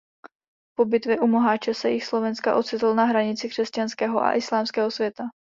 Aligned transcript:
Po 0.77 0.85
bitvě 0.85 1.19
u 1.19 1.27
Moháče 1.27 1.73
se 1.73 1.89
jih 1.91 2.05
Slovenska 2.05 2.55
ocitl 2.55 2.95
na 2.95 3.05
hranici 3.05 3.49
křesťanského 3.49 4.21
a 4.21 4.33
islámského 4.33 4.91
světa. 4.91 5.23